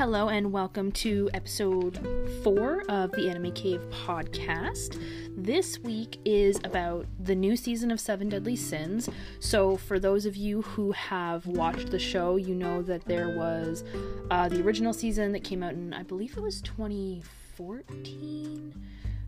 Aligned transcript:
Hello, 0.00 0.30
and 0.30 0.50
welcome 0.50 0.90
to 0.92 1.28
episode 1.34 1.98
four 2.42 2.84
of 2.88 3.12
the 3.12 3.28
Anime 3.28 3.52
Cave 3.52 3.82
podcast. 3.90 4.98
This 5.36 5.78
week 5.80 6.18
is 6.24 6.58
about 6.64 7.04
the 7.22 7.34
new 7.34 7.54
season 7.54 7.90
of 7.90 8.00
Seven 8.00 8.30
Deadly 8.30 8.56
Sins. 8.56 9.10
So, 9.40 9.76
for 9.76 9.98
those 9.98 10.24
of 10.24 10.36
you 10.36 10.62
who 10.62 10.92
have 10.92 11.44
watched 11.44 11.90
the 11.90 11.98
show, 11.98 12.36
you 12.36 12.54
know 12.54 12.80
that 12.80 13.04
there 13.04 13.36
was 13.36 13.84
uh, 14.30 14.48
the 14.48 14.62
original 14.62 14.94
season 14.94 15.32
that 15.32 15.44
came 15.44 15.62
out 15.62 15.74
in, 15.74 15.92
I 15.92 16.02
believe 16.02 16.34
it 16.34 16.40
was 16.40 16.62
2014. 16.62 18.74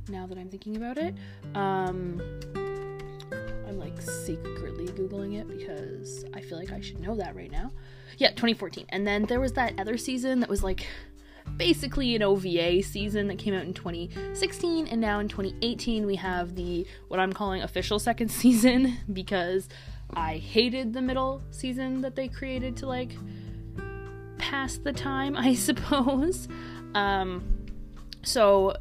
Now 0.08 0.26
that 0.26 0.39
I'm 0.39 0.48
thinking 0.48 0.79
about 0.79 0.96
it, 0.96 1.14
um, 1.54 2.22
like 3.95 4.02
secretly 4.02 4.86
googling 4.89 5.40
it 5.40 5.48
because 5.48 6.25
I 6.35 6.40
feel 6.40 6.58
like 6.58 6.72
I 6.72 6.80
should 6.80 7.00
know 7.00 7.14
that 7.16 7.35
right 7.35 7.50
now. 7.50 7.72
Yeah, 8.18 8.30
2014. 8.30 8.86
And 8.90 9.07
then 9.07 9.25
there 9.25 9.40
was 9.40 9.53
that 9.54 9.79
other 9.79 9.96
season 9.96 10.40
that 10.40 10.49
was 10.49 10.62
like 10.62 10.86
basically 11.57 12.14
an 12.14 12.22
OVA 12.22 12.82
season 12.82 13.26
that 13.29 13.39
came 13.39 13.54
out 13.54 13.64
in 13.64 13.75
2016 13.75 14.86
and 14.86 15.00
now 15.00 15.18
in 15.18 15.29
2018 15.29 16.07
we 16.07 16.14
have 16.16 16.54
the 16.54 16.86
what 17.08 17.18
I'm 17.18 17.32
calling 17.32 17.63
official 17.63 17.99
second 17.99 18.29
season 18.30 18.96
because 19.13 19.68
I 20.14 20.36
hated 20.36 20.93
the 20.93 21.02
middle 21.02 21.43
season 21.50 22.00
that 22.02 22.14
they 22.14 22.29
created 22.29 22.77
to 22.79 22.86
like 22.86 23.11
pass 24.38 24.77
the 24.77 24.93
time, 24.93 25.36
I 25.36 25.54
suppose. 25.57 26.49
Um 26.94 27.61
so 28.22 28.76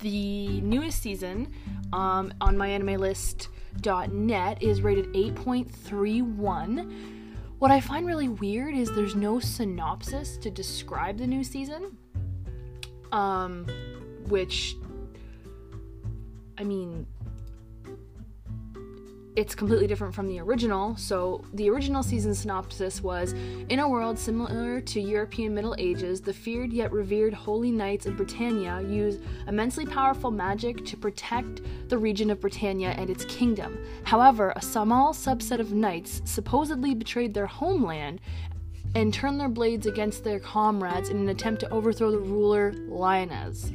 the 0.00 0.60
newest 0.60 1.00
season 1.02 1.52
um, 1.92 2.32
on 2.40 2.56
MyAnimeList.net 2.56 4.62
is 4.62 4.82
rated 4.82 5.06
8.31 5.14 7.18
what 7.60 7.70
I 7.70 7.78
find 7.78 8.06
really 8.06 8.28
weird 8.28 8.74
is 8.74 8.90
there's 8.94 9.14
no 9.14 9.38
synopsis 9.38 10.38
to 10.38 10.50
describe 10.50 11.18
the 11.18 11.26
new 11.26 11.44
season. 11.44 11.94
Um, 13.12 13.66
which, 14.28 14.76
I 16.56 16.64
mean, 16.64 17.06
it's 19.36 19.54
completely 19.54 19.86
different 19.86 20.14
from 20.14 20.26
the 20.26 20.40
original. 20.40 20.96
So, 20.96 21.44
the 21.54 21.70
original 21.70 22.02
season 22.02 22.34
synopsis 22.34 23.00
was 23.00 23.32
In 23.68 23.78
a 23.78 23.88
world 23.88 24.18
similar 24.18 24.80
to 24.80 25.00
European 25.00 25.54
Middle 25.54 25.74
Ages, 25.78 26.20
the 26.20 26.32
feared 26.32 26.72
yet 26.72 26.90
revered 26.92 27.32
holy 27.32 27.70
knights 27.70 28.06
of 28.06 28.16
Britannia 28.16 28.82
use 28.82 29.18
immensely 29.46 29.86
powerful 29.86 30.30
magic 30.30 30.84
to 30.86 30.96
protect 30.96 31.60
the 31.88 31.98
region 31.98 32.30
of 32.30 32.40
Britannia 32.40 32.90
and 32.90 33.08
its 33.08 33.24
kingdom. 33.26 33.78
However, 34.04 34.52
a 34.56 34.62
small 34.62 35.12
subset 35.14 35.60
of 35.60 35.72
knights 35.72 36.22
supposedly 36.24 36.94
betrayed 36.94 37.32
their 37.32 37.46
homeland 37.46 38.20
and 38.94 39.14
turned 39.14 39.38
their 39.38 39.48
blades 39.48 39.86
against 39.86 40.24
their 40.24 40.40
comrades 40.40 41.10
in 41.10 41.16
an 41.18 41.28
attempt 41.28 41.60
to 41.60 41.70
overthrow 41.70 42.10
the 42.10 42.18
ruler 42.18 42.72
Lioness. 42.88 43.70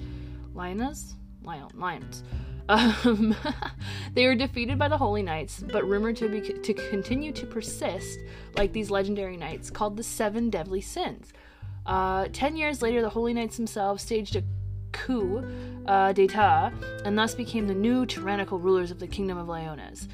Lioness? 0.53 1.16
Lion, 1.45 1.67
Lions. 1.76 2.23
Um, 2.67 3.35
they 4.13 4.25
were 4.25 4.35
defeated 4.35 4.80
by 4.80 4.88
the 4.88 4.97
Holy 4.97 5.21
Knights, 5.21 5.63
but 5.71 5.88
rumored 5.88 6.16
to 6.17 6.30
be 6.30 6.41
to 6.41 6.73
continue 6.73 7.31
to 7.33 7.45
persist 7.45 8.19
like 8.58 8.73
these 8.73 8.89
legendary 8.89 9.38
knights 9.38 9.69
called 9.69 9.97
the 9.97 10.03
Seven 10.03 10.49
Deadly 10.49 10.81
Sins. 10.81 11.31
Uh, 11.86 12.27
ten 12.33 12.55
years 12.55 12.81
later, 12.81 13.02
the 13.02 13.09
Holy 13.09 13.33
Knights 13.33 13.58
themselves 13.58 14.03
staged 14.03 14.36
a 14.36 14.43
coup 14.91 15.43
uh, 15.88 16.13
d'état 16.13 16.73
and 17.05 17.17
thus 17.17 17.36
became 17.36 17.67
the 17.67 17.73
new 17.73 18.05
tyrannical 18.05 18.58
rulers 18.58 18.91
of 18.91 18.99
the 18.99 19.08
Kingdom 19.08 19.38
of 19.38 19.47
Liones. 19.47 20.08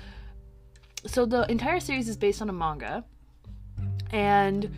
So 1.05 1.25
the 1.25 1.49
entire 1.49 1.79
series 1.79 2.09
is 2.09 2.17
based 2.17 2.41
on 2.41 2.49
a 2.49 2.53
manga, 2.53 3.03
and 4.11 4.69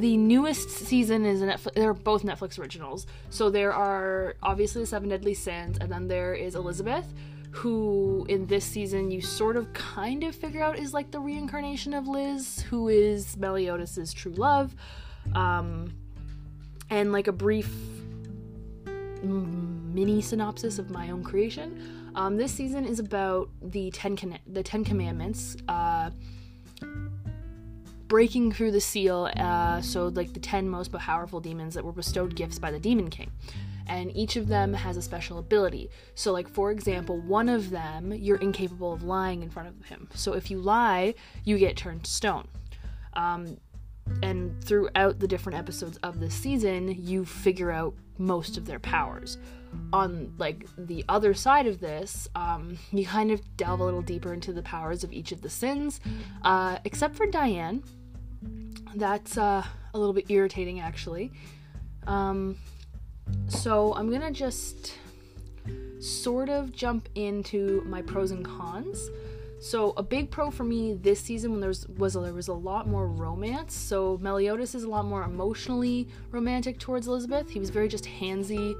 the 0.00 0.16
newest 0.16 0.70
season 0.70 1.24
is 1.24 1.42
a 1.42 1.46
Netflix. 1.46 1.74
They're 1.74 1.94
both 1.94 2.22
Netflix 2.22 2.58
originals. 2.58 3.06
So 3.28 3.50
there 3.50 3.72
are 3.72 4.34
obviously 4.42 4.82
the 4.82 4.86
Seven 4.86 5.08
Deadly 5.08 5.34
Sins, 5.34 5.78
and 5.80 5.90
then 5.90 6.08
there 6.08 6.34
is 6.34 6.54
Elizabeth, 6.54 7.06
who 7.50 8.24
in 8.28 8.46
this 8.46 8.64
season 8.64 9.10
you 9.10 9.20
sort 9.20 9.56
of 9.56 9.72
kind 9.72 10.24
of 10.24 10.34
figure 10.34 10.62
out 10.62 10.78
is 10.78 10.94
like 10.94 11.10
the 11.10 11.20
reincarnation 11.20 11.94
of 11.94 12.08
Liz, 12.08 12.60
who 12.62 12.88
is 12.88 13.36
Meliodas' 13.36 14.12
true 14.12 14.32
love, 14.32 14.74
um, 15.34 15.92
and 16.88 17.12
like 17.12 17.26
a 17.28 17.32
brief 17.32 17.72
mini 19.22 20.22
synopsis 20.22 20.78
of 20.78 20.90
my 20.90 21.10
own 21.10 21.22
creation. 21.22 22.12
Um, 22.14 22.36
this 22.36 22.52
season 22.52 22.84
is 22.86 22.98
about 22.98 23.50
the 23.62 23.90
Ten 23.90 24.16
Con- 24.16 24.38
the 24.46 24.62
Ten 24.62 24.84
Commandments. 24.84 25.56
Uh, 25.68 26.10
breaking 28.10 28.50
through 28.50 28.72
the 28.72 28.80
seal, 28.80 29.30
uh, 29.36 29.80
so 29.80 30.08
like 30.08 30.34
the 30.34 30.40
10 30.40 30.68
most 30.68 30.92
powerful 30.92 31.40
demons 31.40 31.74
that 31.74 31.84
were 31.84 31.92
bestowed 31.92 32.34
gifts 32.34 32.58
by 32.58 32.70
the 32.70 32.78
Demon 32.78 33.08
King. 33.08 33.30
And 33.86 34.14
each 34.16 34.36
of 34.36 34.48
them 34.48 34.74
has 34.74 34.96
a 34.96 35.02
special 35.02 35.38
ability. 35.38 35.90
So, 36.14 36.32
like, 36.32 36.48
for 36.48 36.70
example, 36.70 37.20
one 37.20 37.48
of 37.48 37.70
them, 37.70 38.12
you're 38.12 38.36
incapable 38.38 38.92
of 38.92 39.02
lying 39.02 39.42
in 39.42 39.50
front 39.50 39.68
of 39.68 39.86
him. 39.86 40.08
So, 40.14 40.34
if 40.34 40.50
you 40.50 40.58
lie, 40.58 41.14
you 41.44 41.56
get 41.56 41.76
turned 41.76 42.04
to 42.04 42.10
stone. 42.10 42.46
Um, 43.14 43.56
and 44.22 44.62
throughout 44.62 45.18
the 45.18 45.28
different 45.28 45.58
episodes 45.58 45.96
of 45.98 46.20
this 46.20 46.34
season, 46.34 46.94
you 46.98 47.24
figure 47.24 47.70
out 47.70 47.94
most 48.18 48.56
of 48.56 48.66
their 48.66 48.78
powers. 48.78 49.38
On 49.92 50.34
like 50.36 50.66
the 50.76 51.04
other 51.08 51.32
side 51.32 51.66
of 51.66 51.80
this, 51.80 52.28
um, 52.34 52.76
you 52.90 53.06
kind 53.06 53.30
of 53.30 53.40
delve 53.56 53.80
a 53.80 53.84
little 53.84 54.02
deeper 54.02 54.32
into 54.32 54.52
the 54.52 54.62
powers 54.62 55.04
of 55.04 55.12
each 55.12 55.30
of 55.30 55.42
the 55.42 55.50
sins, 55.50 56.00
uh, 56.42 56.78
except 56.84 57.14
for 57.14 57.26
Diane, 57.26 57.82
that's 58.94 59.38
uh, 59.38 59.64
a 59.94 59.98
little 59.98 60.14
bit 60.14 60.30
irritating 60.30 60.80
actually. 60.80 61.32
Um, 62.06 62.56
so 63.48 63.94
I'm 63.94 64.10
gonna 64.10 64.30
just 64.30 64.94
sort 66.00 66.48
of 66.48 66.72
jump 66.72 67.08
into 67.14 67.82
my 67.86 68.02
pros 68.02 68.30
and 68.30 68.44
cons. 68.44 69.10
So 69.60 69.92
a 69.98 70.02
big 70.02 70.30
pro 70.30 70.50
for 70.50 70.64
me 70.64 70.94
this 70.94 71.20
season 71.20 71.50
when 71.50 71.60
there 71.60 71.68
was, 71.68 71.86
was 71.88 72.14
there 72.14 72.32
was 72.32 72.48
a 72.48 72.54
lot 72.54 72.88
more 72.88 73.06
romance. 73.06 73.74
So 73.74 74.18
Meliodas 74.22 74.74
is 74.74 74.84
a 74.84 74.88
lot 74.88 75.04
more 75.04 75.22
emotionally 75.22 76.08
romantic 76.30 76.78
towards 76.78 77.06
Elizabeth. 77.06 77.50
He 77.50 77.60
was 77.60 77.68
very 77.68 77.86
just 77.86 78.04
handsy 78.04 78.74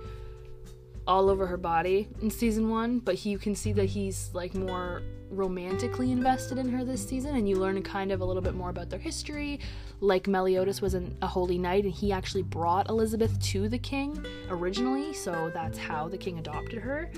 all 1.06 1.28
over 1.30 1.46
her 1.46 1.56
body 1.56 2.08
in 2.22 2.30
season 2.30 2.68
one, 2.68 2.98
but 2.98 3.14
he, 3.14 3.30
you 3.30 3.38
can 3.38 3.54
see 3.54 3.72
that 3.72 3.86
he's 3.86 4.30
like 4.32 4.54
more 4.54 5.02
romantically 5.30 6.10
invested 6.10 6.58
in 6.58 6.68
her 6.68 6.84
this 6.84 7.06
season, 7.06 7.36
and 7.36 7.48
you 7.48 7.56
learn 7.56 7.80
kind 7.82 8.12
of 8.12 8.20
a 8.20 8.24
little 8.24 8.42
bit 8.42 8.54
more 8.54 8.70
about 8.70 8.90
their 8.90 8.98
history. 8.98 9.60
Like 10.00 10.26
Meliodas 10.26 10.80
was 10.80 10.94
an, 10.94 11.16
a 11.22 11.26
holy 11.26 11.58
knight, 11.58 11.84
and 11.84 11.92
he 11.92 12.12
actually 12.12 12.42
brought 12.42 12.88
Elizabeth 12.88 13.40
to 13.50 13.68
the 13.68 13.78
king 13.78 14.24
originally, 14.48 15.12
so 15.12 15.50
that's 15.54 15.78
how 15.78 16.08
the 16.08 16.18
king 16.18 16.38
adopted 16.38 16.80
her. 16.80 17.10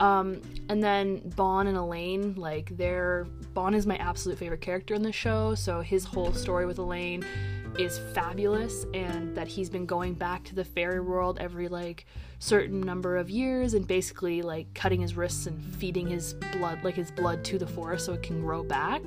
Um, 0.00 0.40
and 0.68 0.82
then 0.82 1.20
Ban 1.36 1.66
and 1.66 1.76
Elaine, 1.76 2.34
like 2.36 2.76
their 2.76 3.26
Ban 3.54 3.74
is 3.74 3.86
my 3.86 3.96
absolute 3.96 4.38
favorite 4.38 4.60
character 4.60 4.94
in 4.94 5.02
the 5.02 5.12
show, 5.12 5.54
so 5.54 5.80
his 5.80 6.04
whole 6.04 6.32
story 6.32 6.66
with 6.66 6.78
Elaine 6.78 7.24
is 7.78 7.98
fabulous, 8.14 8.86
and 8.94 9.36
that 9.36 9.48
he's 9.48 9.68
been 9.68 9.86
going 9.86 10.14
back 10.14 10.44
to 10.44 10.54
the 10.54 10.64
fairy 10.64 11.00
world 11.00 11.38
every 11.40 11.68
like 11.68 12.06
certain 12.38 12.80
number 12.80 13.16
of 13.16 13.28
years 13.28 13.74
and 13.74 13.86
basically 13.86 14.42
like 14.42 14.72
cutting 14.74 15.00
his 15.00 15.16
wrists 15.16 15.46
and 15.46 15.60
feeding 15.74 16.06
his 16.06 16.34
blood 16.52 16.78
like 16.84 16.94
his 16.94 17.10
blood 17.10 17.44
to 17.44 17.58
the 17.58 17.66
forest 17.66 18.06
so 18.06 18.12
it 18.12 18.22
can 18.22 18.40
grow 18.40 18.62
back. 18.62 19.02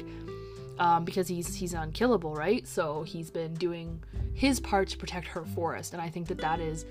Um, 0.80 1.06
because 1.06 1.28
he's 1.28 1.54
he's 1.54 1.74
unkillable 1.74 2.34
right? 2.34 2.68
So 2.68 3.04
he's 3.04 3.30
been 3.30 3.54
doing 3.54 4.04
his 4.34 4.60
part 4.60 4.90
to 4.90 4.98
protect 4.98 5.28
her 5.28 5.44
forest 5.46 5.94
and 5.94 6.02
i 6.02 6.10
think 6.10 6.28
that 6.28 6.38
that 6.40 6.60
is 6.60 6.86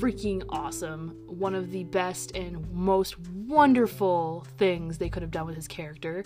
freaking 0.00 0.42
awesome. 0.48 1.14
One 1.26 1.54
of 1.54 1.70
the 1.70 1.84
best 1.84 2.34
and 2.34 2.70
most 2.72 3.18
wonderful 3.20 4.46
things 4.56 4.96
they 4.96 5.10
could 5.10 5.22
have 5.22 5.30
done 5.30 5.46
with 5.46 5.56
his 5.56 5.68
character. 5.68 6.24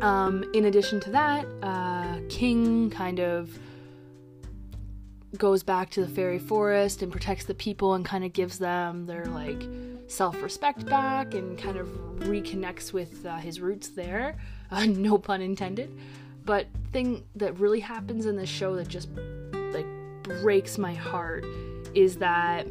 Um, 0.00 0.44
in 0.52 0.64
addition 0.64 0.98
to 1.00 1.10
that 1.10 1.46
uh, 1.62 2.18
king 2.28 2.90
kind 2.90 3.20
of 3.20 3.56
goes 5.36 5.62
back 5.62 5.90
to 5.90 6.00
the 6.04 6.08
fairy 6.08 6.40
forest 6.40 7.02
and 7.02 7.12
protects 7.12 7.44
the 7.44 7.54
people 7.54 7.94
and 7.94 8.04
kind 8.04 8.24
of 8.24 8.32
gives 8.32 8.58
them 8.58 9.06
their 9.06 9.26
like 9.26 9.62
self-respect 10.08 10.86
back 10.86 11.34
and 11.34 11.56
kind 11.56 11.76
of 11.76 11.86
reconnects 12.18 12.92
with 12.92 13.24
uh, 13.24 13.36
his 13.36 13.60
roots 13.60 13.88
there. 13.88 14.36
Uh, 14.72 14.86
no 14.86 15.18
pun 15.18 15.42
intended. 15.42 15.98
But 16.44 16.68
thing 16.92 17.24
that 17.34 17.58
really 17.58 17.80
happens 17.80 18.24
in 18.24 18.36
this 18.36 18.48
show 18.48 18.76
that 18.76 18.86
just 18.86 19.08
like 19.72 19.84
breaks 20.22 20.78
my 20.78 20.94
heart 20.94 21.44
is 21.94 22.16
that 22.16 22.66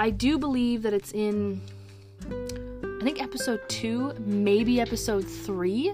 I 0.00 0.08
do 0.08 0.38
believe 0.38 0.82
that 0.84 0.94
it's 0.94 1.12
in, 1.12 1.60
I 2.30 3.04
think 3.04 3.22
episode 3.22 3.60
two, 3.68 4.14
maybe 4.18 4.80
episode 4.80 5.28
three, 5.28 5.92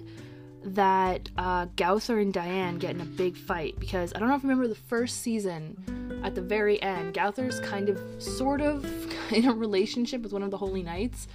that 0.63 1.29
uh, 1.37 1.67
and 1.77 2.33
Diane 2.33 2.79
get 2.79 2.95
in 2.95 3.01
a 3.01 3.05
big 3.05 3.37
fight 3.37 3.79
because 3.81 4.13
I 4.15 4.21
don't 4.21 4.29
know 4.29 4.37
if 4.37 4.45
you 4.45 4.49
remember 4.49 4.69
the 4.69 4.77
first 4.77 5.23
season. 5.23 6.21
at 6.25 6.37
the 6.37 6.41
very 6.41 6.81
end, 6.83 7.15
Gowther's 7.15 7.59
kind 7.59 7.89
of, 7.89 8.01
sort 8.23 8.61
of, 8.61 8.85
in 9.33 9.47
a 9.47 9.53
relationship 9.53 10.23
with 10.23 10.33
one 10.33 10.43
of 10.43 10.51
the 10.51 10.59
Holy 10.59 10.83
Knights. 10.83 11.29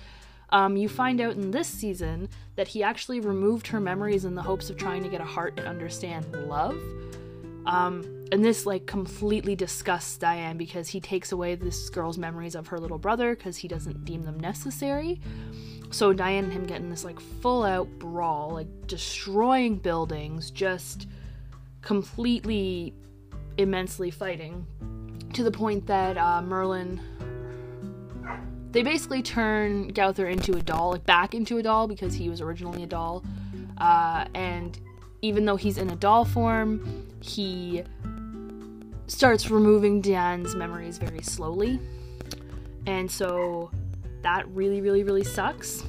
Um, 0.49 0.75
you 0.75 0.89
find 0.89 1.21
out 1.21 1.35
in 1.35 1.51
this 1.51 1.67
season 1.67 2.27
that 2.55 2.67
he 2.67 2.83
actually 2.83 3.21
removed 3.21 3.67
her 3.67 3.79
memories 3.79 4.25
in 4.25 4.35
the 4.35 4.41
hopes 4.41 4.69
of 4.69 4.77
trying 4.77 5.01
to 5.03 5.09
get 5.09 5.21
a 5.21 5.25
heart 5.25 5.53
and 5.57 5.67
understand 5.67 6.29
love. 6.47 6.77
Um, 7.65 8.25
and 8.31 8.43
this 8.43 8.65
like 8.65 8.85
completely 8.85 9.55
disgusts 9.55 10.17
Diane 10.17 10.57
because 10.57 10.89
he 10.89 10.99
takes 10.99 11.31
away 11.31 11.55
this 11.55 11.89
girl's 11.89 12.17
memories 12.17 12.55
of 12.55 12.67
her 12.67 12.79
little 12.79 12.97
brother 12.97 13.35
because 13.35 13.57
he 13.57 13.67
doesn't 13.67 14.03
deem 14.03 14.23
them 14.23 14.39
necessary. 14.39 15.21
So 15.91 16.13
Diane 16.13 16.45
and 16.45 16.53
him 16.53 16.65
get 16.65 16.77
in 16.77 16.89
this 16.89 17.03
like 17.03 17.19
full 17.19 17.63
out 17.63 17.87
brawl, 17.99 18.51
like 18.51 18.87
destroying 18.87 19.75
buildings, 19.75 20.49
just 20.51 21.07
completely 21.81 22.93
immensely 23.57 24.11
fighting 24.11 24.65
to 25.33 25.43
the 25.43 25.51
point 25.51 25.87
that 25.87 26.17
uh, 26.17 26.41
Merlin 26.41 27.01
they 28.71 28.83
basically 28.83 29.21
turn 29.21 29.89
Gowther 29.89 30.27
into 30.27 30.53
a 30.55 30.61
doll, 30.61 30.91
like 30.91 31.05
back 31.05 31.33
into 31.33 31.57
a 31.57 31.63
doll 31.63 31.87
because 31.87 32.13
he 32.13 32.29
was 32.29 32.41
originally 32.41 32.83
a 32.83 32.87
doll. 32.87 33.23
Uh, 33.77 34.25
and 34.33 34.79
even 35.21 35.45
though 35.45 35.55
he's 35.55 35.77
in 35.77 35.89
a 35.89 35.95
doll 35.95 36.25
form, 36.25 37.07
he 37.19 37.83
starts 39.07 39.49
removing 39.49 40.01
Diane's 40.01 40.55
memories 40.55 40.97
very 40.97 41.21
slowly. 41.21 41.79
And 42.87 43.11
so 43.11 43.69
that 44.21 44.47
really, 44.49 44.81
really, 44.81 45.03
really 45.03 45.23
sucks. 45.23 45.83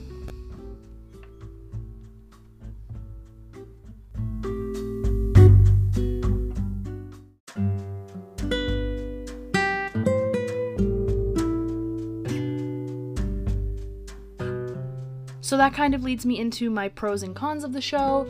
So 15.42 15.56
that 15.56 15.74
kind 15.74 15.92
of 15.92 16.04
leads 16.04 16.24
me 16.24 16.38
into 16.38 16.70
my 16.70 16.88
pros 16.88 17.24
and 17.24 17.34
cons 17.34 17.64
of 17.64 17.72
the 17.72 17.80
show. 17.80 18.28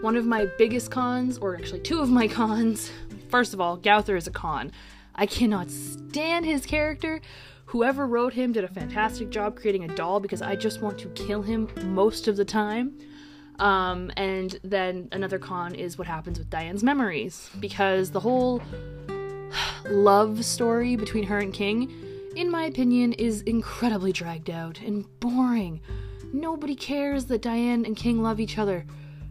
One 0.00 0.16
of 0.16 0.24
my 0.24 0.46
biggest 0.56 0.90
cons, 0.90 1.36
or 1.36 1.54
actually 1.54 1.80
two 1.80 2.00
of 2.00 2.08
my 2.08 2.26
cons, 2.40 2.90
first 3.28 3.52
of 3.52 3.60
all, 3.60 3.76
Gowther 3.76 4.16
is 4.16 4.26
a 4.26 4.30
con. 4.30 4.72
I 5.14 5.26
cannot 5.26 5.70
stand 5.70 6.46
his 6.46 6.64
character. 6.64 7.20
Whoever 7.66 8.06
wrote 8.06 8.32
him 8.32 8.52
did 8.52 8.64
a 8.64 8.68
fantastic 8.68 9.28
job 9.28 9.56
creating 9.56 9.84
a 9.84 9.94
doll 9.94 10.20
because 10.20 10.40
I 10.40 10.56
just 10.56 10.80
want 10.80 10.98
to 11.00 11.08
kill 11.10 11.42
him 11.42 11.68
most 11.94 12.28
of 12.28 12.36
the 12.36 12.46
time. 12.46 12.98
Um, 13.58 14.10
and 14.16 14.58
then 14.64 15.10
another 15.12 15.38
con 15.38 15.74
is 15.74 15.98
what 15.98 16.06
happens 16.06 16.38
with 16.38 16.48
Diane's 16.48 16.82
memories 16.82 17.50
because 17.60 18.10
the 18.10 18.20
whole 18.20 18.62
love 19.90 20.42
story 20.46 20.96
between 20.96 21.24
her 21.24 21.38
and 21.38 21.52
King, 21.52 21.92
in 22.36 22.50
my 22.50 22.64
opinion, 22.64 23.12
is 23.12 23.42
incredibly 23.42 24.12
dragged 24.12 24.48
out 24.48 24.80
and 24.80 25.04
boring. 25.20 25.82
Nobody 26.34 26.74
cares 26.74 27.26
that 27.26 27.42
Diane 27.42 27.84
and 27.84 27.94
King 27.94 28.20
love 28.20 28.40
each 28.40 28.58
other. 28.58 28.84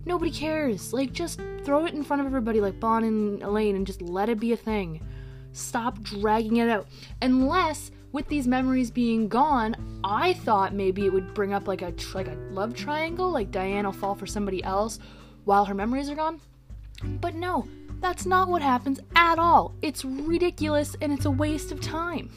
Nobody 0.05 0.31
cares. 0.31 0.93
Like, 0.93 1.11
just 1.11 1.37
throw 1.65 1.85
it 1.85 1.93
in 1.93 2.01
front 2.01 2.21
of 2.21 2.25
everybody 2.25 2.61
like 2.61 2.79
Ban 2.79 3.03
and 3.03 3.43
Elaine 3.43 3.75
and 3.75 3.85
just 3.85 4.01
let 4.01 4.29
it 4.29 4.39
be 4.39 4.53
a 4.53 4.57
thing. 4.57 5.05
Stop 5.51 6.01
dragging 6.01 6.57
it 6.57 6.69
out. 6.69 6.87
Unless, 7.21 7.91
with 8.13 8.29
these 8.29 8.47
memories 8.47 8.89
being 8.89 9.27
gone, 9.27 9.75
I 10.05 10.31
thought 10.31 10.73
maybe 10.73 11.05
it 11.05 11.11
would 11.11 11.33
bring 11.33 11.53
up 11.53 11.67
like 11.67 11.81
a 11.81 11.93
like 12.13 12.29
a 12.29 12.37
love 12.51 12.73
triangle, 12.73 13.29
like 13.29 13.51
Diane 13.51 13.85
will 13.85 13.91
fall 13.91 14.15
for 14.15 14.25
somebody 14.25 14.63
else 14.63 14.97
while 15.43 15.65
her 15.65 15.73
memories 15.73 16.09
are 16.09 16.15
gone. 16.15 16.39
But 17.03 17.35
no, 17.35 17.67
that's 17.99 18.25
not 18.25 18.47
what 18.47 18.61
happens 18.61 19.01
at 19.13 19.39
all. 19.39 19.75
It's 19.81 20.05
ridiculous 20.05 20.95
and 21.01 21.11
it's 21.11 21.25
a 21.25 21.31
waste 21.31 21.73
of 21.73 21.81
time. 21.81 22.29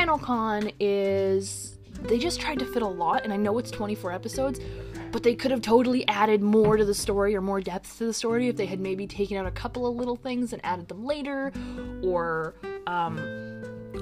Final 0.00 0.18
con 0.18 0.70
is 0.80 1.76
they 2.04 2.18
just 2.18 2.40
tried 2.40 2.58
to 2.58 2.64
fit 2.64 2.80
a 2.80 2.88
lot, 2.88 3.22
and 3.22 3.34
I 3.34 3.36
know 3.36 3.58
it's 3.58 3.70
24 3.70 4.12
episodes, 4.12 4.58
but 5.12 5.22
they 5.22 5.34
could 5.34 5.50
have 5.50 5.60
totally 5.60 6.08
added 6.08 6.40
more 6.40 6.78
to 6.78 6.86
the 6.86 6.94
story 6.94 7.36
or 7.36 7.42
more 7.42 7.60
depth 7.60 7.98
to 7.98 8.06
the 8.06 8.14
story 8.14 8.48
if 8.48 8.56
they 8.56 8.64
had 8.64 8.80
maybe 8.80 9.06
taken 9.06 9.36
out 9.36 9.44
a 9.44 9.50
couple 9.50 9.86
of 9.86 9.96
little 9.96 10.16
things 10.16 10.54
and 10.54 10.64
added 10.64 10.88
them 10.88 11.04
later, 11.04 11.52
or 12.02 12.54
um, 12.86 13.18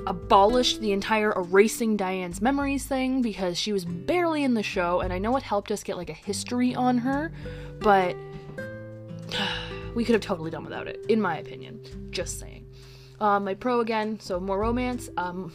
abolished 0.07 0.81
the 0.81 0.93
entire 0.93 1.33
erasing 1.33 1.97
Diane's 1.97 2.41
memories 2.41 2.87
thing 2.87 3.21
because 3.21 3.59
she 3.59 3.73
was 3.73 3.85
barely 3.85 4.45
in 4.45 4.55
the 4.55 4.63
show, 4.63 5.01
and 5.01 5.13
I 5.13 5.19
know 5.19 5.37
it 5.37 5.43
helped 5.43 5.73
us 5.73 5.83
get 5.83 5.97
like 5.97 6.11
a 6.11 6.15
history 6.15 6.77
on 6.77 6.99
her, 6.99 7.33
but 7.81 8.15
we 9.97 10.05
could 10.05 10.13
have 10.13 10.23
totally 10.23 10.53
done 10.53 10.63
without 10.63 10.87
it, 10.87 11.05
in 11.09 11.21
my 11.21 11.39
opinion. 11.39 11.83
Just 12.13 12.39
saying. 12.39 12.68
Um, 13.21 13.45
my 13.45 13.55
pro 13.55 13.81
again, 13.81 14.21
so 14.21 14.39
more 14.39 14.59
romance. 14.59 15.11
Um, 15.17 15.53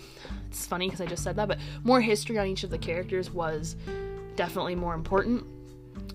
it's 0.47 0.65
funny 0.65 0.87
because 0.87 1.01
I 1.01 1.05
just 1.05 1.23
said 1.23 1.35
that, 1.37 1.47
but 1.47 1.59
more 1.83 2.01
history 2.01 2.37
on 2.37 2.47
each 2.47 2.63
of 2.63 2.69
the 2.69 2.77
characters 2.77 3.31
was 3.31 3.75
definitely 4.35 4.75
more 4.75 4.93
important. 4.93 5.45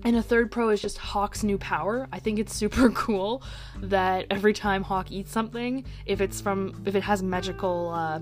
And 0.03 0.15
a 0.15 0.21
third 0.21 0.51
pro 0.51 0.69
is 0.69 0.81
just 0.81 0.97
Hawk's 0.97 1.43
new 1.43 1.57
power. 1.57 2.07
I 2.11 2.19
think 2.19 2.39
it's 2.39 2.53
super 2.53 2.89
cool 2.91 3.43
that 3.81 4.27
every 4.29 4.53
time 4.53 4.83
Hawk 4.83 5.11
eats 5.11 5.31
something, 5.31 5.83
if 6.05 6.21
it's 6.21 6.39
from 6.39 6.81
if 6.85 6.95
it 6.95 7.03
has 7.03 7.21
magical 7.21 7.89
uh, 7.89 8.19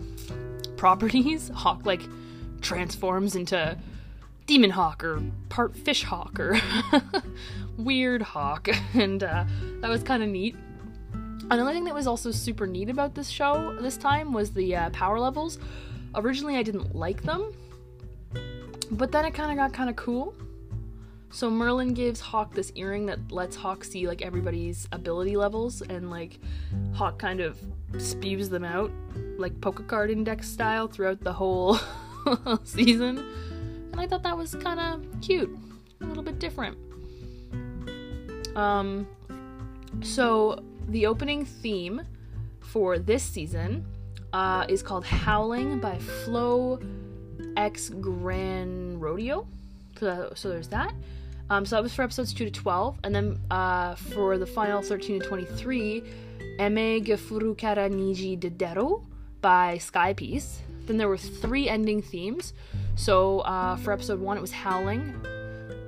properties, 0.75 1.50
Hawk 1.53 1.85
like 1.85 2.01
transforms 2.62 3.35
into 3.35 3.77
demon 4.47 4.69
hawk 4.69 5.03
or 5.03 5.21
part 5.50 5.75
fish 5.75 6.03
hawk 6.03 6.39
or 6.39 6.59
weird 7.77 8.21
hawk, 8.21 8.69
and 8.94 9.23
uh, 9.23 9.45
that 9.81 9.89
was 9.89 10.01
kind 10.03 10.23
of 10.23 10.30
neat. 10.30 10.56
Another 11.49 11.71
thing 11.71 11.85
that 11.85 11.94
was 11.94 12.07
also 12.07 12.29
super 12.31 12.67
neat 12.67 12.89
about 12.89 13.15
this 13.15 13.29
show 13.29 13.77
this 13.79 13.95
time 13.95 14.33
was 14.33 14.51
the 14.51 14.75
uh, 14.75 14.89
power 14.89 15.17
levels. 15.17 15.59
Originally, 16.15 16.57
I 16.57 16.63
didn't 16.63 16.94
like 16.94 17.23
them, 17.23 17.53
but 18.91 19.13
then 19.13 19.23
it 19.23 19.33
kind 19.33 19.51
of 19.51 19.57
got 19.57 19.71
kind 19.71 19.89
of 19.89 19.95
cool. 19.95 20.35
So 21.29 21.49
Merlin 21.49 21.94
gives 21.94 22.19
Hawk 22.19 22.53
this 22.53 22.71
earring 22.75 23.05
that 23.05 23.31
lets 23.31 23.56
Hawk 23.56 23.83
see 23.85 24.07
like 24.07 24.21
everybody's 24.21 24.89
ability 24.92 25.37
levels, 25.37 25.81
and 25.81 26.09
like 26.09 26.39
Hawk 26.94 27.18
kind 27.18 27.39
of 27.39 27.57
spews 27.97 28.49
them 28.49 28.66
out, 28.66 28.92
like 29.37 29.59
poker 29.61 29.83
card 29.83 30.09
index 30.09 30.49
style, 30.49 30.87
throughout 30.87 31.21
the 31.21 31.33
whole 31.33 31.77
season. 32.66 33.19
And 33.92 34.01
I 34.01 34.07
thought 34.07 34.23
that 34.23 34.37
was 34.37 34.54
kind 34.56 34.80
of 34.81 35.21
cute, 35.21 35.56
a 36.01 36.06
little 36.06 36.23
bit 36.23 36.39
different. 36.39 36.77
Um, 38.56 39.07
so 40.01 40.63
the 40.87 41.06
opening 41.06 41.45
theme 41.45 42.01
for 42.59 42.99
this 42.99 43.23
season 43.23 43.85
uh, 44.33 44.65
is 44.67 44.83
called 44.83 45.06
Howling 45.06 45.79
by 45.79 45.97
Flo 45.97 46.79
X 47.56 47.89
Gran 47.89 48.99
Rodeo. 48.99 49.47
So, 49.99 50.31
so 50.35 50.49
there's 50.49 50.67
that. 50.69 50.94
Um, 51.49 51.65
so 51.65 51.77
that 51.77 51.83
was 51.83 51.94
for 51.94 52.03
episodes 52.03 52.33
2 52.33 52.45
to 52.45 52.51
12. 52.51 52.99
And 53.03 53.15
then 53.15 53.39
uh, 53.49 53.95
for 53.95 54.37
the 54.37 54.45
final 54.45 54.81
13 54.81 55.21
to 55.21 55.27
23, 55.27 56.03
Eme 56.59 57.03
Gefurukara 57.03 57.89
Niji 57.89 58.37
Dedero 58.37 59.03
by 59.41 59.77
Sky 59.77 60.13
Peace. 60.13 60.61
Then 60.85 60.97
there 60.97 61.07
were 61.07 61.17
three 61.17 61.69
ending 61.69 62.01
themes. 62.01 62.53
So 62.95 63.39
uh, 63.41 63.77
for 63.77 63.91
episode 63.91 64.19
1, 64.19 64.37
it 64.37 64.41
was 64.41 64.51
Howling, 64.51 65.25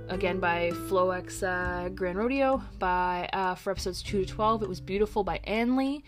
again 0.10 0.40
by 0.40 0.72
Flo 0.88 1.12
X 1.12 1.44
uh, 1.44 1.90
Gran 1.94 2.18
Rodeo. 2.18 2.62
By 2.78 3.30
uh, 3.34 3.56
for 3.56 3.72
episodes 3.72 4.02
two 4.02 4.26
to 4.26 4.34
twelve, 4.34 4.64
it 4.64 4.70
was 4.70 4.82
Beautiful 4.82 5.24
by 5.24 5.40
Anly, 5.48 6.04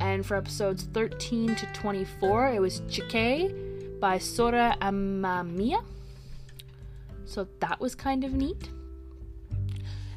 and 0.00 0.24
for 0.24 0.36
episodes 0.36 0.84
thirteen 0.84 1.54
to 1.56 1.66
twenty 1.72 2.04
four, 2.04 2.48
it 2.48 2.60
was 2.60 2.80
Chike 2.82 4.00
by 4.00 4.18
Sora 4.18 4.76
Amamiya. 4.80 5.84
So 7.24 7.48
that 7.60 7.80
was 7.80 7.94
kind 7.94 8.24
of 8.24 8.32
neat. 8.32 8.70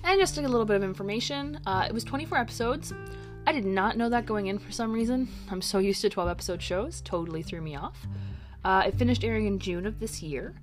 And 0.04 0.20
just 0.20 0.38
a 0.38 0.42
little 0.42 0.66
bit 0.66 0.76
of 0.76 0.84
information. 0.84 1.60
Uh, 1.66 1.86
it 1.88 1.94
was 1.94 2.04
24 2.04 2.38
episodes. 2.38 2.94
I 3.46 3.52
did 3.52 3.66
not 3.66 3.98
know 3.98 4.10
that 4.10 4.26
going 4.26 4.48
in 4.48 4.60
for 4.60 4.72
some 4.72 4.94
reason. 4.94 5.28
I'm 5.50 5.62
so 5.62 5.80
used 5.80 6.02
to 6.02 6.10
12 6.10 6.30
episode 6.30 6.62
shows, 6.62 7.02
totally 7.02 7.44
threw 7.44 7.62
me 7.62 7.76
off. 7.76 8.08
Uh, 8.64 8.84
it 8.86 8.96
finished 8.98 9.24
airing 9.24 9.48
in 9.48 9.60
June 9.60 9.86
of 9.86 10.00
this 10.00 10.22
year. 10.22 10.54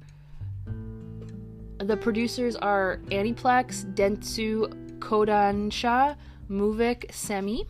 The 1.85 1.99
producers 1.99 2.57
are 2.57 2.99
Aniplex, 3.11 3.85
Dentsu, 3.95 4.99
Kodansha, 5.01 6.17
Movic, 6.49 7.13
Semi. 7.13 7.67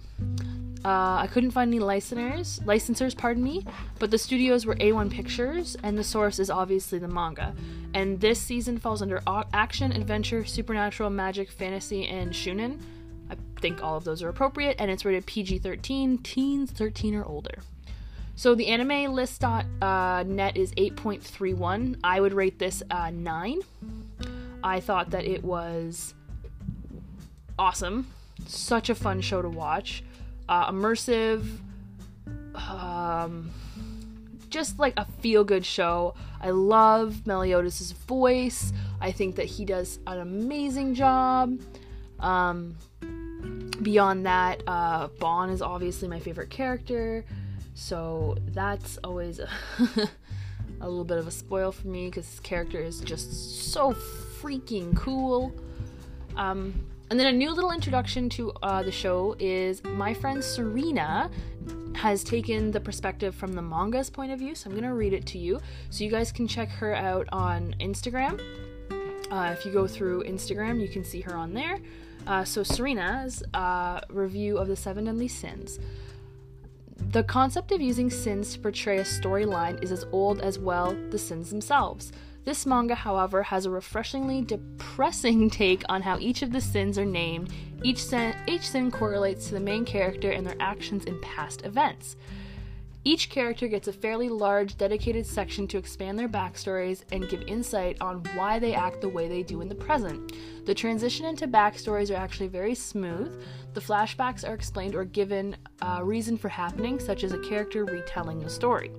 Uh, 0.85 1.18
I 1.18 1.28
couldn't 1.33 1.50
find 1.50 1.75
any 1.75 1.83
licensors, 1.83 2.61
licensors, 2.61 3.16
pardon 3.16 3.42
me, 3.42 3.66
but 3.99 4.12
the 4.12 4.18
studios 4.18 4.66
were 4.66 4.76
A1 4.76 5.11
Pictures, 5.11 5.76
and 5.83 5.99
the 5.99 6.04
source 6.04 6.38
is 6.38 6.49
obviously 6.49 7.00
the 7.00 7.09
manga. 7.09 7.56
And 7.92 8.21
this 8.21 8.40
season 8.40 8.78
falls 8.78 9.02
under 9.02 9.21
action, 9.52 9.90
adventure, 9.90 10.44
supernatural, 10.44 11.11
magic, 11.11 11.50
fantasy, 11.50 12.06
and 12.06 12.30
shounen. 12.30 12.80
I 13.28 13.35
think 13.61 13.83
all 13.83 13.97
of 13.97 14.04
those 14.04 14.23
are 14.23 14.28
appropriate, 14.28 14.76
and 14.78 14.92
it's 14.92 15.04
rated 15.04 15.26
PG-13, 15.26 16.23
teens 16.23 16.71
13 16.71 17.16
or 17.16 17.25
older. 17.25 17.59
So 18.37 18.54
the 18.54 18.66
anime 18.66 19.12
list 19.12 19.40
dot 19.40 19.64
uh, 19.80 20.25
is 20.54 20.73
8.31. 20.73 21.99
I 22.02 22.21
would 22.21 22.35
rate 22.35 22.59
this 22.59 22.83
uh, 22.90 23.11
9. 23.11 23.61
I 24.64 24.80
thought 24.80 25.11
that 25.11 25.26
it 25.26 25.44
was 25.44 26.14
awesome. 27.59 28.11
Such 28.47 28.88
a 28.88 28.94
fun 28.94 29.21
show 29.21 29.42
to 29.42 29.49
watch. 29.49 30.02
Uh, 30.49 30.73
immersive. 30.73 31.47
Um, 32.54 33.50
just 34.49 34.78
like 34.78 34.94
a 34.97 35.04
feel 35.21 35.44
good 35.44 35.66
show. 35.66 36.14
I 36.40 36.50
love 36.50 37.26
Meliodas' 37.26 37.92
voice. 37.92 38.73
I 39.00 39.12
think 39.12 39.37
that 39.37 39.47
he 39.47 39.66
does 39.66 39.99
an 40.06 40.18
amazing 40.18 40.94
job. 40.94 41.61
Um, 42.18 42.78
beyond 43.83 44.25
that, 44.25 44.62
uh, 44.66 45.09
Ban 45.21 45.50
is 45.50 45.61
obviously 45.61 46.09
my 46.09 46.21
favorite 46.21 46.49
character. 46.49 47.26
So 47.75 48.37
that's 48.47 48.99
always 49.04 49.40
a, 49.40 49.49
a 50.80 50.88
little 50.88 51.04
bit 51.04 51.18
of 51.18 51.26
a 51.26 51.30
spoil 51.30 51.71
for 51.71 51.88
me 51.88 52.06
because 52.06 52.26
his 52.26 52.40
character 52.40 52.80
is 52.80 53.00
just 53.00 53.73
so 53.73 53.92
freaking 54.44 54.94
cool. 54.94 55.52
Um, 56.36 56.74
and 57.10 57.18
then 57.18 57.26
a 57.28 57.32
new 57.32 57.50
little 57.50 57.70
introduction 57.70 58.28
to 58.30 58.52
uh, 58.62 58.82
the 58.82 58.92
show 58.92 59.36
is 59.38 59.82
my 59.84 60.12
friend 60.12 60.44
Serena 60.44 61.30
has 61.94 62.22
taken 62.22 62.70
the 62.70 62.80
perspective 62.80 63.34
from 63.34 63.54
the 63.54 63.62
manga's 63.62 64.10
point 64.10 64.32
of 64.32 64.38
view. 64.38 64.54
So 64.54 64.68
I'm 64.68 64.72
going 64.72 64.88
to 64.88 64.94
read 64.94 65.14
it 65.14 65.24
to 65.26 65.38
you. 65.38 65.60
So 65.90 66.04
you 66.04 66.10
guys 66.10 66.30
can 66.30 66.46
check 66.46 66.68
her 66.70 66.94
out 66.94 67.26
on 67.32 67.74
Instagram. 67.80 68.40
Uh, 69.30 69.54
if 69.56 69.64
you 69.64 69.72
go 69.72 69.86
through 69.86 70.24
Instagram, 70.24 70.80
you 70.80 70.88
can 70.88 71.04
see 71.04 71.22
her 71.22 71.34
on 71.34 71.54
there. 71.54 71.78
Uh, 72.26 72.44
so 72.44 72.62
Serena's 72.62 73.42
uh, 73.54 74.00
review 74.10 74.58
of 74.58 74.68
the 74.68 74.76
Seven 74.76 75.04
Deadly 75.04 75.28
Sins. 75.28 75.78
The 76.96 77.22
concept 77.22 77.72
of 77.72 77.80
using 77.80 78.10
sins 78.10 78.52
to 78.52 78.58
portray 78.58 78.98
a 78.98 79.04
storyline 79.04 79.82
is 79.82 79.92
as 79.92 80.04
old 80.12 80.40
as 80.40 80.58
well 80.58 80.96
the 81.10 81.18
sins 81.18 81.50
themselves. 81.50 82.12
This 82.44 82.66
manga, 82.66 82.94
however, 82.94 83.42
has 83.42 83.64
a 83.64 83.70
refreshingly 83.70 84.42
depressing 84.42 85.48
take 85.62 85.82
on 85.88 86.02
how 86.02 86.18
each 86.18 86.42
of 86.42 86.52
the 86.52 86.60
sins 86.60 86.98
are 86.98 87.06
named. 87.06 87.50
Each 87.82 88.04
sin, 88.04 88.34
each 88.46 88.68
sin 88.68 88.90
correlates 88.90 89.48
to 89.48 89.54
the 89.54 89.60
main 89.60 89.84
character 89.84 90.30
and 90.30 90.46
their 90.46 90.56
actions 90.60 91.04
in 91.04 91.20
past 91.20 91.64
events. 91.64 92.16
Each 93.06 93.28
character 93.28 93.68
gets 93.68 93.86
a 93.86 93.92
fairly 93.92 94.30
large, 94.30 94.78
dedicated 94.78 95.26
section 95.26 95.68
to 95.68 95.76
expand 95.76 96.18
their 96.18 96.28
backstories 96.28 97.02
and 97.12 97.28
give 97.28 97.42
insight 97.42 97.98
on 98.00 98.22
why 98.34 98.58
they 98.58 98.74
act 98.74 99.02
the 99.02 99.10
way 99.10 99.28
they 99.28 99.42
do 99.42 99.60
in 99.60 99.68
the 99.68 99.74
present. 99.74 100.32
The 100.64 100.74
transition 100.74 101.26
into 101.26 101.46
backstories 101.46 102.10
are 102.10 102.18
actually 102.18 102.48
very 102.48 102.74
smooth. 102.74 103.42
The 103.74 103.80
flashbacks 103.82 104.48
are 104.48 104.54
explained 104.54 104.94
or 104.94 105.04
given 105.04 105.54
a 105.82 106.02
reason 106.02 106.38
for 106.38 106.48
happening, 106.48 106.98
such 106.98 107.24
as 107.24 107.32
a 107.32 107.38
character 107.40 107.84
retelling 107.84 108.40
the 108.40 108.48
story. 108.48 108.90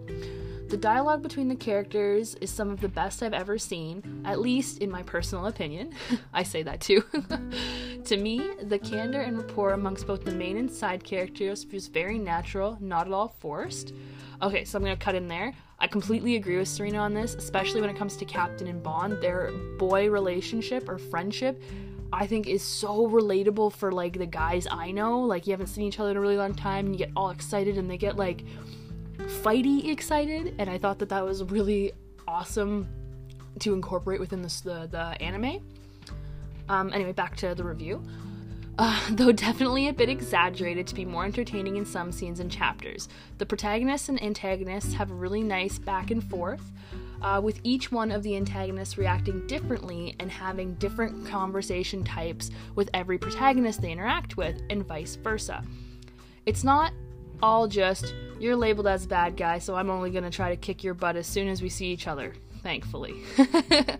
The 0.67 0.77
dialogue 0.77 1.21
between 1.21 1.47
the 1.47 1.55
characters 1.55 2.33
is 2.35 2.49
some 2.49 2.71
of 2.71 2.81
the 2.81 2.89
best 2.89 3.21
I've 3.21 3.33
ever 3.33 3.59
seen, 3.59 4.23
at 4.25 4.39
least 4.39 4.79
in 4.79 4.89
my 4.89 5.03
personal 5.03 5.45
opinion. 5.45 5.93
I 6.33 6.41
say 6.41 6.63
that 6.63 6.81
too. 6.81 7.03
to 8.05 8.17
me, 8.17 8.49
the 8.63 8.79
candor 8.79 9.21
and 9.21 9.37
rapport 9.37 9.73
amongst 9.73 10.07
both 10.07 10.25
the 10.25 10.31
main 10.31 10.57
and 10.57 10.71
side 10.71 11.03
characters 11.03 11.63
feels 11.63 11.87
very 11.87 12.17
natural, 12.17 12.77
not 12.81 13.05
at 13.05 13.13
all 13.13 13.35
forced. 13.39 13.93
Okay, 14.41 14.65
so 14.65 14.77
I'm 14.77 14.83
gonna 14.83 14.97
cut 14.97 15.13
in 15.13 15.27
there. 15.27 15.53
I 15.79 15.87
completely 15.87 16.35
agree 16.35 16.57
with 16.57 16.67
Serena 16.67 16.97
on 16.97 17.13
this, 17.13 17.35
especially 17.35 17.81
when 17.81 17.89
it 17.89 17.97
comes 17.97 18.17
to 18.17 18.25
Captain 18.25 18.67
and 18.67 18.81
Bond. 18.81 19.21
Their 19.21 19.51
boy 19.77 20.09
relationship 20.09 20.89
or 20.89 20.97
friendship 20.97 21.61
I 22.13 22.27
think 22.27 22.47
is 22.47 22.61
so 22.63 23.09
relatable 23.09 23.73
for 23.73 23.91
like 23.91 24.17
the 24.17 24.25
guys 24.25 24.67
I 24.71 24.91
know. 24.91 25.19
Like 25.19 25.47
you 25.47 25.51
haven't 25.51 25.67
seen 25.67 25.85
each 25.85 25.99
other 25.99 26.11
in 26.11 26.17
a 26.17 26.21
really 26.21 26.37
long 26.37 26.53
time 26.53 26.85
and 26.85 26.95
you 26.95 27.05
get 27.05 27.11
all 27.15 27.29
excited 27.29 27.77
and 27.77 27.89
they 27.89 27.97
get 27.97 28.15
like 28.15 28.43
fighty 29.17 29.89
excited, 29.89 30.55
and 30.59 30.69
I 30.69 30.77
thought 30.77 30.99
that 30.99 31.09
that 31.09 31.25
was 31.25 31.43
really 31.43 31.93
awesome 32.27 32.87
to 33.59 33.73
incorporate 33.73 34.19
within 34.19 34.41
this, 34.41 34.61
the 34.61 34.87
the 34.91 35.21
anime. 35.21 35.63
Um, 36.67 36.91
anyway, 36.93 37.11
back 37.11 37.35
to 37.37 37.55
the 37.55 37.63
review. 37.63 38.03
Uh, 38.77 38.99
though 39.11 39.31
definitely 39.31 39.87
a 39.87 39.93
bit 39.93 40.09
exaggerated 40.09 40.85
to 40.87 40.95
be 40.95 41.05
more 41.05 41.25
entertaining 41.25 41.77
in 41.77 41.85
some 41.85 42.11
scenes 42.11 42.39
and 42.39 42.51
chapters. 42.51 43.07
The 43.37 43.45
protagonists 43.45 44.09
and 44.09 44.21
antagonists 44.21 44.93
have 44.93 45.11
a 45.11 45.15
really 45.15 45.43
nice 45.43 45.79
back 45.79 46.11
and 46.11 46.23
forth, 46.23 46.71
uh, 47.21 47.39
with 47.43 47.59
each 47.63 47.91
one 47.91 48.11
of 48.11 48.23
the 48.23 48.35
antagonists 48.35 48.97
reacting 48.97 49.47
differently 49.47 50.15
and 50.19 50.29
having 50.29 50.75
different 50.75 51.25
conversation 51.25 52.03
types 52.03 52.51
with 52.75 52.89
every 52.93 53.17
protagonist 53.17 53.81
they 53.81 53.91
interact 53.91 54.37
with, 54.37 54.61
and 54.69 54.85
vice 54.85 55.15
versa. 55.15 55.63
It's 56.45 56.63
not 56.63 56.93
all 57.41 57.67
just, 57.67 58.13
you're 58.39 58.55
labeled 58.55 58.87
as 58.87 59.05
bad 59.05 59.37
guy, 59.37 59.59
so 59.59 59.75
I'm 59.75 59.89
only 59.89 60.09
gonna 60.09 60.31
try 60.31 60.49
to 60.49 60.55
kick 60.55 60.83
your 60.83 60.93
butt 60.93 61.15
as 61.15 61.27
soon 61.27 61.47
as 61.47 61.61
we 61.61 61.69
see 61.69 61.87
each 61.87 62.07
other, 62.07 62.33
thankfully. 62.63 63.15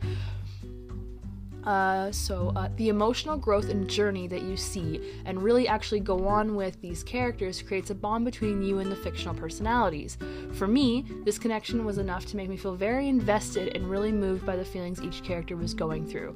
uh, 1.64 2.12
so, 2.12 2.52
uh, 2.56 2.70
the 2.76 2.90
emotional 2.90 3.38
growth 3.38 3.70
and 3.70 3.90
journey 3.90 4.28
that 4.28 4.44
you 4.44 4.58
see 4.58 5.14
and 5.26 5.42
really 5.42 5.68
actually 5.68 6.00
go 6.00 6.28
on 6.28 6.56
with 6.56 6.80
these 6.82 7.04
characters 7.04 7.62
creates 7.62 7.90
a 7.90 7.96
bond 7.96 8.26
between 8.26 8.62
you 8.62 8.80
and 8.80 8.92
the 8.92 8.96
fictional 8.96 9.36
personalities. 9.36 10.18
For 10.54 10.68
me, 10.68 11.06
this 11.24 11.40
connection 11.40 11.86
was 11.86 11.98
enough 11.98 12.26
to 12.28 12.38
make 12.38 12.50
me 12.50 12.58
feel 12.58 12.76
very 12.76 13.08
invested 13.08 13.76
and 13.76 13.90
really 13.90 14.12
moved 14.12 14.46
by 14.46 14.56
the 14.56 14.66
feelings 14.66 15.02
each 15.02 15.24
character 15.24 15.56
was 15.56 15.74
going 15.74 16.08
through. 16.08 16.36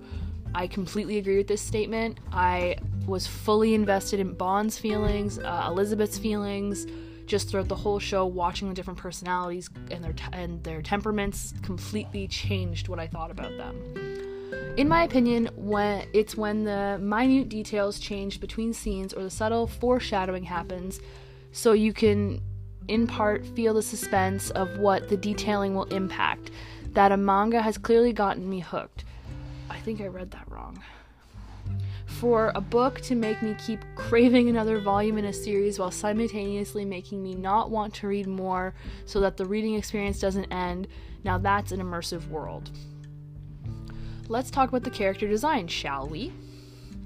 I 0.55 0.67
completely 0.67 1.19
agree 1.19 1.37
with 1.37 1.47
this 1.47 1.61
statement. 1.61 2.19
I 2.31 2.77
was 3.05 3.27
fully 3.27 3.73
invested 3.73 4.19
in 4.19 4.33
Bond's 4.33 4.77
feelings, 4.77 5.39
uh, 5.39 5.65
Elizabeth's 5.67 6.17
feelings, 6.17 6.87
just 7.29 7.50
throughout 7.50 7.69
the 7.69 7.75
whole 7.75 8.00
show. 8.00 8.25
Watching 8.25 8.67
the 8.67 8.74
different 8.74 9.00
personalities 9.00 9.69
and 9.91 10.03
their 10.03 10.15
and 10.33 10.62
their 10.63 10.81
temperaments 10.81 11.53
completely 11.62 12.27
changed 12.27 12.89
what 12.89 13.00
I 13.00 13.07
thought 13.07 13.31
about 13.31 13.55
them. 13.55 13.75
In 14.75 14.88
my 14.88 15.03
opinion, 15.03 15.50
when 15.55 16.07
it's 16.13 16.36
when 16.36 16.63
the 16.63 16.98
minute 17.01 17.50
details 17.50 18.00
change 18.00 18.39
between 18.41 18.74
scenes 18.74 19.13
or 19.13 19.24
the 19.24 19.29
subtle 19.29 19.67
foreshadowing 19.67 20.43
happens, 20.43 21.00
so 21.51 21.74
you 21.74 21.93
can, 21.93 22.41
in 22.88 23.05
part, 23.05 23.45
feel 23.45 23.74
the 23.74 23.81
suspense 23.81 24.50
of 24.51 24.77
what 24.79 25.07
the 25.07 25.17
detailing 25.17 25.75
will 25.75 25.86
impact. 25.86 26.51
That 26.93 27.12
a 27.12 27.17
manga 27.17 27.62
has 27.62 27.77
clearly 27.77 28.13
gotten 28.13 28.50
me 28.50 28.62
hooked. 28.62 29.05
I 29.69 29.77
think 29.79 30.01
I 30.01 30.07
read 30.07 30.31
that 30.31 30.50
wrong. 30.50 30.81
For 32.19 32.51
a 32.53 32.59
book 32.59 32.99
to 33.01 33.15
make 33.15 33.41
me 33.41 33.55
keep 33.65 33.79
craving 33.95 34.49
another 34.49 34.79
volume 34.79 35.17
in 35.17 35.25
a 35.25 35.33
series 35.33 35.79
while 35.79 35.89
simultaneously 35.89 36.83
making 36.83 37.23
me 37.23 37.33
not 37.33 37.71
want 37.71 37.93
to 37.95 38.07
read 38.07 38.27
more 38.27 38.73
so 39.05 39.21
that 39.21 39.38
the 39.38 39.45
reading 39.45 39.75
experience 39.75 40.19
doesn't 40.19 40.51
end, 40.51 40.89
now 41.23 41.38
that's 41.38 41.71
an 41.71 41.79
immersive 41.79 42.27
world. 42.27 42.71
Let's 44.27 44.51
talk 44.51 44.67
about 44.67 44.83
the 44.83 44.89
character 44.89 45.29
design, 45.29 45.69
shall 45.69 46.07
we? 46.07 46.33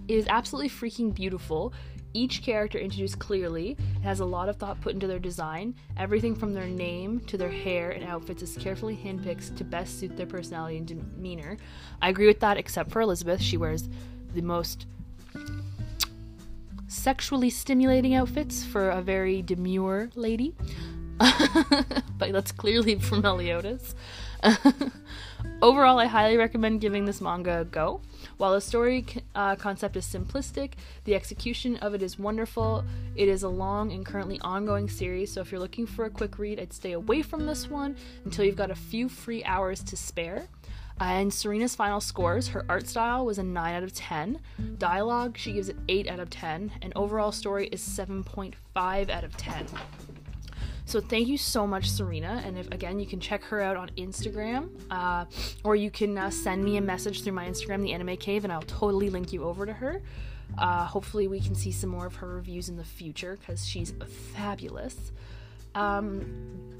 It 0.07 0.15
is 0.15 0.25
absolutely 0.27 0.69
freaking 0.69 1.13
beautiful 1.13 1.73
each 2.15 2.43
character 2.43 2.77
introduced 2.77 3.17
clearly 3.17 3.75
has 4.03 4.19
a 4.19 4.25
lot 4.25 4.47
of 4.47 4.57
thought 4.57 4.79
put 4.81 4.93
into 4.93 5.07
their 5.07 5.19
design. 5.19 5.73
Everything 5.97 6.35
from 6.35 6.53
their 6.53 6.67
name 6.67 7.19
to 7.21 7.37
their 7.37 7.49
hair 7.49 7.89
and 7.89 8.03
outfits 8.03 8.43
is 8.43 8.55
carefully 8.55 8.95
handpicked 8.95 9.57
to 9.57 9.63
best 9.63 9.99
suit 9.99 10.15
their 10.15 10.27
personality 10.27 10.77
and 10.77 10.87
demeanor. 10.87 11.57
I 12.01 12.09
agree 12.09 12.27
with 12.27 12.39
that, 12.41 12.57
except 12.57 12.91
for 12.91 13.01
Elizabeth. 13.01 13.41
She 13.41 13.57
wears 13.57 13.89
the 14.35 14.41
most 14.41 14.85
sexually 16.87 17.49
stimulating 17.49 18.13
outfits 18.13 18.63
for 18.63 18.89
a 18.89 19.01
very 19.01 19.41
demure 19.41 20.09
lady. 20.15 20.55
but 21.17 22.31
that's 22.31 22.51
clearly 22.51 22.95
from 22.95 23.21
Meliodas. 23.21 23.95
Overall, 25.61 25.99
I 25.99 26.05
highly 26.05 26.37
recommend 26.37 26.81
giving 26.81 27.05
this 27.05 27.21
manga 27.21 27.61
a 27.61 27.65
go. 27.65 28.01
While 28.37 28.53
the 28.53 28.61
story 28.61 29.05
uh, 29.35 29.55
concept 29.55 29.95
is 29.95 30.05
simplistic, 30.05 30.73
the 31.05 31.15
execution 31.15 31.77
of 31.77 31.93
it 31.93 32.01
is 32.01 32.19
wonderful. 32.19 32.83
It 33.15 33.27
is 33.27 33.43
a 33.43 33.49
long 33.49 33.91
and 33.91 34.05
currently 34.05 34.39
ongoing 34.41 34.89
series, 34.89 35.31
so 35.31 35.41
if 35.41 35.51
you're 35.51 35.61
looking 35.61 35.85
for 35.85 36.05
a 36.05 36.09
quick 36.09 36.39
read, 36.39 36.59
I'd 36.59 36.73
stay 36.73 36.91
away 36.93 37.21
from 37.21 37.45
this 37.45 37.69
one 37.69 37.95
until 38.25 38.43
you've 38.43 38.55
got 38.55 38.71
a 38.71 38.75
few 38.75 39.07
free 39.07 39.43
hours 39.45 39.83
to 39.83 39.95
spare. 39.95 40.47
And 41.03 41.33
Serena's 41.33 41.75
final 41.75 41.99
scores, 41.99 42.47
her 42.47 42.65
art 42.69 42.87
style 42.87 43.25
was 43.25 43.37
a 43.37 43.43
9 43.43 43.73
out 43.75 43.83
of 43.83 43.93
10. 43.93 44.39
Dialogue, 44.77 45.37
she 45.37 45.51
gives 45.51 45.67
it 45.67 45.75
8 45.89 46.07
out 46.07 46.21
of 46.21 46.29
10. 46.29 46.71
And 46.81 46.93
overall 46.95 47.33
story 47.33 47.67
is 47.73 47.81
7.5 47.81 49.09
out 49.09 49.23
of 49.25 49.35
10. 49.35 49.67
So 50.85 51.01
thank 51.01 51.27
you 51.27 51.37
so 51.37 51.67
much, 51.67 51.89
Serena. 51.89 52.41
And 52.45 52.57
if 52.57 52.71
again, 52.71 52.99
you 52.99 53.05
can 53.05 53.19
check 53.19 53.43
her 53.43 53.59
out 53.59 53.75
on 53.75 53.89
Instagram, 53.97 54.69
uh, 54.91 55.25
or 55.65 55.75
you 55.75 55.91
can 55.91 56.17
uh, 56.17 56.29
send 56.29 56.63
me 56.63 56.77
a 56.77 56.81
message 56.81 57.21
through 57.23 57.33
my 57.33 57.49
Instagram, 57.49 57.81
the 57.81 57.91
Anime 57.91 58.15
Cave, 58.15 58.45
and 58.45 58.53
I'll 58.53 58.61
totally 58.61 59.09
link 59.09 59.33
you 59.33 59.43
over 59.43 59.65
to 59.65 59.73
her. 59.73 60.01
Uh, 60.57 60.85
hopefully, 60.85 61.27
we 61.27 61.41
can 61.41 61.53
see 61.53 61.73
some 61.73 61.89
more 61.89 62.05
of 62.05 62.15
her 62.15 62.27
reviews 62.27 62.69
in 62.69 62.77
the 62.77 62.83
future 62.83 63.37
because 63.41 63.67
she's 63.67 63.93
fabulous. 64.33 65.11
Um, 65.75 66.72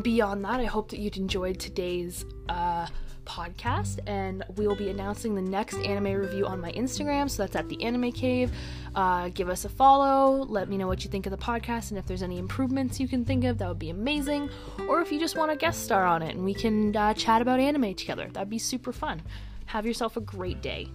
beyond 0.00 0.44
that, 0.44 0.60
I 0.60 0.64
hope 0.64 0.90
that 0.90 0.98
you'd 0.98 1.16
enjoyed 1.16 1.58
today's 1.58 2.24
uh, 2.48 2.86
podcast, 3.24 3.98
and 4.06 4.44
we 4.56 4.66
will 4.66 4.76
be 4.76 4.88
announcing 4.88 5.34
the 5.34 5.42
next 5.42 5.76
anime 5.78 6.12
review 6.12 6.46
on 6.46 6.60
my 6.60 6.72
Instagram. 6.72 7.30
So 7.30 7.42
that's 7.42 7.56
at 7.56 7.68
the 7.68 7.82
Anime 7.82 8.12
Cave. 8.12 8.50
Uh, 8.94 9.28
give 9.28 9.48
us 9.48 9.64
a 9.64 9.68
follow. 9.68 10.44
Let 10.44 10.68
me 10.68 10.76
know 10.76 10.86
what 10.86 11.04
you 11.04 11.10
think 11.10 11.26
of 11.26 11.30
the 11.30 11.38
podcast, 11.38 11.90
and 11.90 11.98
if 11.98 12.06
there's 12.06 12.22
any 12.22 12.38
improvements 12.38 12.98
you 12.98 13.08
can 13.08 13.24
think 13.24 13.44
of, 13.44 13.58
that 13.58 13.68
would 13.68 13.78
be 13.78 13.90
amazing. 13.90 14.50
Or 14.88 15.00
if 15.00 15.12
you 15.12 15.20
just 15.20 15.36
want 15.36 15.52
a 15.52 15.56
guest 15.56 15.84
star 15.84 16.04
on 16.04 16.22
it, 16.22 16.34
and 16.34 16.44
we 16.44 16.54
can 16.54 16.96
uh, 16.96 17.14
chat 17.14 17.42
about 17.42 17.60
anime 17.60 17.94
together, 17.94 18.28
that'd 18.32 18.50
be 18.50 18.58
super 18.58 18.92
fun. 18.92 19.22
Have 19.66 19.86
yourself 19.86 20.16
a 20.16 20.20
great 20.20 20.60
day. 20.62 20.88